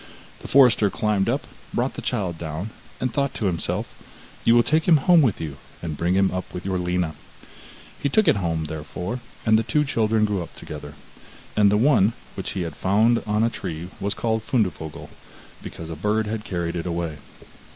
[0.39, 1.45] The forester climbed up,
[1.75, 3.87] brought the child down, and thought to himself:
[4.43, 7.13] 'You will take him home with you, and bring him up with your Lina.'
[8.01, 10.95] He took it home, therefore, and the two children grew up together.
[11.55, 15.11] And the one, which he had found on a tree was called Fundevogel,
[15.61, 17.19] because a bird had carried it away.